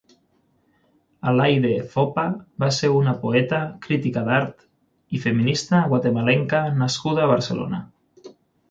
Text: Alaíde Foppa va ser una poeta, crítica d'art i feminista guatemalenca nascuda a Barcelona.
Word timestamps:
Alaíde 1.31 1.73
Foppa 1.91 2.23
va 2.65 2.71
ser 2.79 2.91
una 3.01 3.15
poeta, 3.27 3.61
crítica 3.85 4.27
d'art 4.31 4.67
i 5.19 5.23
feminista 5.29 5.87
guatemalenca 5.95 6.65
nascuda 6.83 7.27
a 7.29 7.35
Barcelona. 7.37 7.87